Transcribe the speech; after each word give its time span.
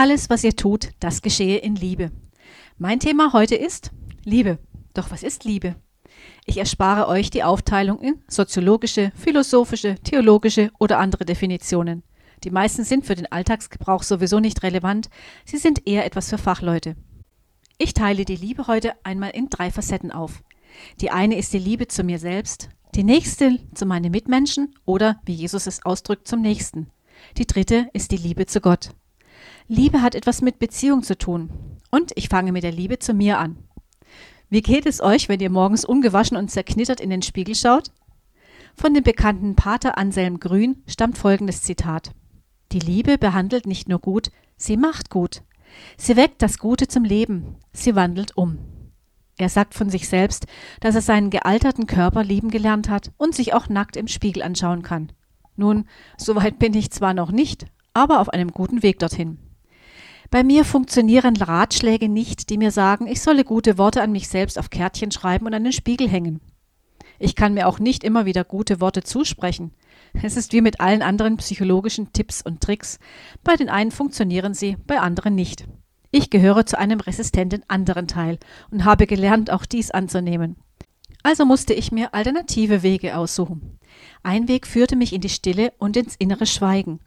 Alles, 0.00 0.30
was 0.30 0.44
ihr 0.44 0.56
tut, 0.56 0.92
das 0.98 1.20
geschehe 1.20 1.58
in 1.58 1.74
Liebe. 1.74 2.10
Mein 2.78 3.00
Thema 3.00 3.34
heute 3.34 3.54
ist 3.54 3.90
Liebe. 4.24 4.58
Doch 4.94 5.10
was 5.10 5.22
ist 5.22 5.44
Liebe? 5.44 5.76
Ich 6.46 6.56
erspare 6.56 7.06
euch 7.06 7.28
die 7.28 7.42
Aufteilung 7.42 8.00
in 8.00 8.14
soziologische, 8.26 9.12
philosophische, 9.14 9.96
theologische 9.96 10.70
oder 10.78 10.98
andere 10.98 11.26
Definitionen. 11.26 12.02
Die 12.44 12.50
meisten 12.50 12.82
sind 12.82 13.04
für 13.04 13.14
den 13.14 13.30
Alltagsgebrauch 13.30 14.02
sowieso 14.02 14.40
nicht 14.40 14.62
relevant, 14.62 15.10
sie 15.44 15.58
sind 15.58 15.86
eher 15.86 16.06
etwas 16.06 16.30
für 16.30 16.38
Fachleute. 16.38 16.96
Ich 17.76 17.92
teile 17.92 18.24
die 18.24 18.36
Liebe 18.36 18.68
heute 18.68 18.94
einmal 19.04 19.32
in 19.32 19.50
drei 19.50 19.70
Facetten 19.70 20.12
auf. 20.12 20.42
Die 21.02 21.10
eine 21.10 21.36
ist 21.36 21.52
die 21.52 21.58
Liebe 21.58 21.88
zu 21.88 22.04
mir 22.04 22.18
selbst, 22.18 22.70
die 22.94 23.04
nächste 23.04 23.58
zu 23.74 23.84
meinen 23.84 24.12
Mitmenschen 24.12 24.74
oder, 24.86 25.20
wie 25.26 25.34
Jesus 25.34 25.66
es 25.66 25.84
ausdrückt, 25.84 26.26
zum 26.26 26.40
Nächsten. 26.40 26.88
Die 27.36 27.46
dritte 27.46 27.90
ist 27.92 28.12
die 28.12 28.16
Liebe 28.16 28.46
zu 28.46 28.62
Gott. 28.62 28.94
Liebe 29.72 30.02
hat 30.02 30.16
etwas 30.16 30.42
mit 30.42 30.58
Beziehung 30.58 31.04
zu 31.04 31.16
tun. 31.16 31.48
Und 31.92 32.10
ich 32.16 32.28
fange 32.28 32.50
mit 32.50 32.64
der 32.64 32.72
Liebe 32.72 32.98
zu 32.98 33.14
mir 33.14 33.38
an. 33.38 33.56
Wie 34.48 34.62
geht 34.62 34.84
es 34.84 35.00
euch, 35.00 35.28
wenn 35.28 35.38
ihr 35.38 35.48
morgens 35.48 35.84
ungewaschen 35.84 36.36
und 36.36 36.50
zerknittert 36.50 37.00
in 37.00 37.08
den 37.08 37.22
Spiegel 37.22 37.54
schaut? 37.54 37.92
Von 38.74 38.94
dem 38.94 39.04
bekannten 39.04 39.54
Pater 39.54 39.96
Anselm 39.96 40.40
Grün 40.40 40.82
stammt 40.88 41.18
folgendes 41.18 41.62
Zitat. 41.62 42.10
Die 42.72 42.80
Liebe 42.80 43.16
behandelt 43.16 43.64
nicht 43.64 43.88
nur 43.88 44.00
gut, 44.00 44.32
sie 44.56 44.76
macht 44.76 45.08
gut. 45.08 45.44
Sie 45.96 46.16
weckt 46.16 46.42
das 46.42 46.58
Gute 46.58 46.88
zum 46.88 47.04
Leben, 47.04 47.54
sie 47.72 47.94
wandelt 47.94 48.36
um. 48.36 48.58
Er 49.38 49.50
sagt 49.50 49.74
von 49.74 49.88
sich 49.88 50.08
selbst, 50.08 50.48
dass 50.80 50.96
er 50.96 51.00
seinen 51.00 51.30
gealterten 51.30 51.86
Körper 51.86 52.24
lieben 52.24 52.50
gelernt 52.50 52.88
hat 52.88 53.12
und 53.18 53.36
sich 53.36 53.54
auch 53.54 53.68
nackt 53.68 53.96
im 53.96 54.08
Spiegel 54.08 54.42
anschauen 54.42 54.82
kann. 54.82 55.12
Nun, 55.54 55.84
so 56.16 56.34
weit 56.34 56.58
bin 56.58 56.74
ich 56.74 56.90
zwar 56.90 57.14
noch 57.14 57.30
nicht, 57.30 57.66
aber 57.94 58.18
auf 58.18 58.30
einem 58.30 58.50
guten 58.50 58.82
Weg 58.82 58.98
dorthin. 58.98 59.38
Bei 60.30 60.44
mir 60.44 60.64
funktionieren 60.64 61.36
Ratschläge 61.36 62.08
nicht, 62.08 62.50
die 62.50 62.58
mir 62.58 62.70
sagen, 62.70 63.08
ich 63.08 63.20
solle 63.20 63.44
gute 63.44 63.78
Worte 63.78 64.00
an 64.00 64.12
mich 64.12 64.28
selbst 64.28 64.60
auf 64.60 64.70
Kärtchen 64.70 65.10
schreiben 65.10 65.46
und 65.46 65.54
an 65.54 65.64
den 65.64 65.72
Spiegel 65.72 66.08
hängen. 66.08 66.40
Ich 67.18 67.34
kann 67.34 67.52
mir 67.52 67.66
auch 67.66 67.80
nicht 67.80 68.04
immer 68.04 68.26
wieder 68.26 68.44
gute 68.44 68.80
Worte 68.80 69.02
zusprechen. 69.02 69.72
Es 70.22 70.36
ist 70.36 70.52
wie 70.52 70.60
mit 70.60 70.80
allen 70.80 71.02
anderen 71.02 71.36
psychologischen 71.36 72.12
Tipps 72.12 72.42
und 72.42 72.60
Tricks. 72.60 73.00
Bei 73.42 73.56
den 73.56 73.68
einen 73.68 73.90
funktionieren 73.90 74.54
sie, 74.54 74.76
bei 74.86 75.00
anderen 75.00 75.34
nicht. 75.34 75.66
Ich 76.12 76.30
gehöre 76.30 76.64
zu 76.64 76.78
einem 76.78 77.00
resistenten 77.00 77.64
anderen 77.66 78.06
Teil 78.06 78.38
und 78.70 78.84
habe 78.84 79.06
gelernt, 79.06 79.50
auch 79.50 79.66
dies 79.66 79.90
anzunehmen. 79.90 80.56
Also 81.22 81.44
musste 81.44 81.74
ich 81.74 81.92
mir 81.92 82.14
alternative 82.14 82.82
Wege 82.82 83.16
aussuchen. 83.16 83.78
Ein 84.22 84.48
Weg 84.48 84.66
führte 84.66 84.96
mich 84.96 85.12
in 85.12 85.20
die 85.20 85.28
Stille 85.28 85.72
und 85.78 85.96
ins 85.96 86.14
innere 86.16 86.46
Schweigen. 86.46 87.00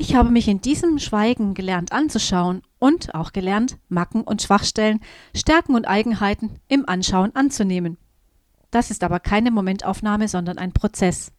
Ich 0.00 0.14
habe 0.14 0.30
mich 0.30 0.48
in 0.48 0.62
diesem 0.62 0.98
Schweigen 0.98 1.52
gelernt 1.52 1.92
anzuschauen 1.92 2.62
und 2.78 3.14
auch 3.14 3.32
gelernt, 3.32 3.76
Macken 3.90 4.22
und 4.22 4.40
Schwachstellen, 4.40 5.00
Stärken 5.36 5.74
und 5.74 5.84
Eigenheiten 5.84 6.58
im 6.68 6.88
Anschauen 6.88 7.36
anzunehmen. 7.36 7.98
Das 8.70 8.90
ist 8.90 9.04
aber 9.04 9.20
keine 9.20 9.50
Momentaufnahme, 9.50 10.26
sondern 10.26 10.56
ein 10.56 10.72
Prozess. 10.72 11.32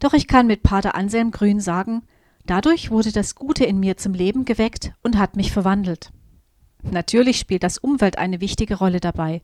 Doch 0.00 0.14
ich 0.14 0.26
kann 0.26 0.46
mit 0.46 0.62
Pater 0.62 0.94
Anselm 0.94 1.32
Grün 1.32 1.60
sagen, 1.60 2.04
dadurch 2.46 2.90
wurde 2.90 3.12
das 3.12 3.34
Gute 3.34 3.66
in 3.66 3.78
mir 3.78 3.98
zum 3.98 4.14
Leben 4.14 4.46
geweckt 4.46 4.94
und 5.02 5.18
hat 5.18 5.36
mich 5.36 5.52
verwandelt. 5.52 6.12
Natürlich 6.82 7.38
spielt 7.38 7.62
das 7.62 7.76
Umwelt 7.76 8.16
eine 8.16 8.40
wichtige 8.40 8.76
Rolle 8.76 9.00
dabei. 9.00 9.42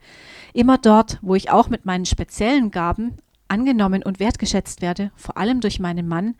Immer 0.55 0.79
dort, 0.79 1.19
wo 1.21 1.35
ich 1.35 1.51
auch 1.51 1.69
mit 1.69 1.85
meinen 1.85 2.07
speziellen 2.07 2.71
Gaben 2.71 3.19
angenommen 3.47 4.03
und 4.03 4.21
wertgeschätzt 4.21 4.81
werde, 4.81 5.11
vor 5.17 5.37
allem 5.37 5.61
durch 5.61 5.81
meinen 5.81 6.09
Mann, 6.09 6.35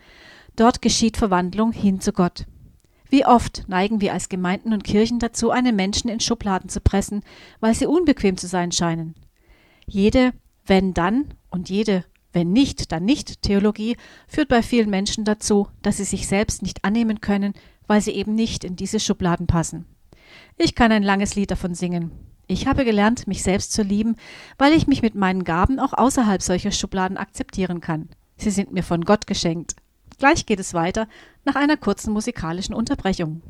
dort 0.61 0.83
geschieht 0.83 1.17
Verwandlung 1.17 1.73
hin 1.73 2.01
zu 2.01 2.13
Gott. 2.13 2.47
Wie 3.11 3.25
oft 3.25 3.65
neigen 3.69 4.01
wir 4.01 4.13
als 4.13 4.29
Gemeinden 4.29 4.73
und 4.73 4.85
Kirchen 4.85 5.19
dazu, 5.19 5.51
einen 5.51 5.77
Menschen 5.77 6.11
in 6.11 6.21
Schubladen 6.21 6.69
zu 6.69 6.81
pressen, 6.81 7.23
weil 7.61 7.75
sie 7.75 7.87
unbequem 7.87 8.37
zu 8.37 8.47
sein 8.47 8.73
scheinen. 8.73 9.15
Jede 9.87 10.33
wenn 10.67 10.93
dann 10.93 11.35
und 11.51 11.71
jede 11.71 12.05
wenn 12.33 12.53
nicht, 12.53 12.93
dann 12.93 13.07
nicht 13.07 13.41
Theologie 13.43 13.97
führt 14.27 14.49
bei 14.49 14.63
vielen 14.63 14.91
Menschen 14.91 15.25
dazu, 15.25 15.69
dass 15.81 15.97
sie 15.97 16.05
sich 16.05 16.29
selbst 16.29 16.61
nicht 16.61 16.85
annehmen 16.85 17.23
können, 17.23 17.55
weil 17.87 18.03
sie 18.03 18.11
eben 18.11 18.35
nicht 18.35 18.65
in 18.65 18.77
diese 18.77 19.01
Schubladen 19.01 19.47
passen. 19.47 19.87
Ich 20.59 20.75
kann 20.75 20.93
ein 20.93 21.03
langes 21.03 21.35
Lied 21.37 21.51
davon 21.51 21.75
singen. 21.75 22.13
Ich 22.47 22.67
habe 22.67 22.85
gelernt, 22.85 23.27
mich 23.27 23.43
selbst 23.43 23.73
zu 23.73 23.83
lieben, 23.83 24.17
weil 24.59 24.75
ich 24.75 24.87
mich 24.87 25.01
mit 25.01 25.15
meinen 25.15 25.45
Gaben 25.45 25.79
auch 25.79 25.95
außerhalb 25.95 26.43
solcher 26.43 26.71
Schubladen 26.71 27.17
akzeptieren 27.17 27.81
kann. 27.81 28.11
Sie 28.37 28.51
sind 28.51 28.73
mir 28.73 28.83
von 28.83 29.05
Gott 29.05 29.27
geschenkt. 29.27 29.75
Gleich 30.19 30.47
geht 30.47 30.61
es 30.61 30.75
weiter 30.75 31.09
nach 31.45 31.55
einer 31.55 31.77
kurzen 31.77 32.13
musikalischen 32.13 32.75
Unterbrechung. 32.75 33.43